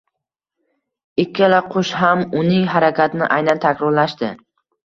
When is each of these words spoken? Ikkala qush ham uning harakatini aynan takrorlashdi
Ikkala 1.25 1.59
qush 1.75 1.93
ham 1.99 2.25
uning 2.41 2.65
harakatini 2.75 3.31
aynan 3.39 3.63
takrorlashdi 3.67 4.33